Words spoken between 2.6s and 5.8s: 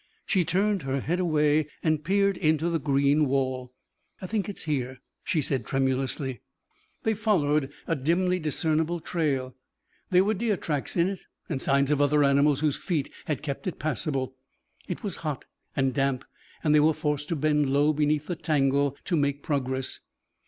the green wall. "I think it's here," she said